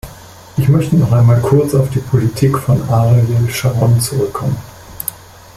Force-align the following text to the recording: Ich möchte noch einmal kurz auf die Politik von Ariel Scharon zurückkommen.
Ich 0.57 0.67
möchte 0.67 0.95
noch 0.95 1.11
einmal 1.11 1.39
kurz 1.41 1.75
auf 1.75 1.91
die 1.91 1.99
Politik 1.99 2.57
von 2.57 2.81
Ariel 2.89 3.47
Scharon 3.47 3.99
zurückkommen. 3.99 4.57